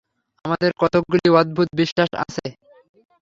[0.45, 2.45] আমাদের কতকগুলি অদ্ভুত বিশ্বাস আছে।